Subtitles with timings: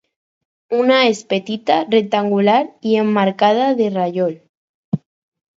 [0.77, 2.57] Una és petita, rectangular
[2.93, 4.37] i emmarcada de rajol.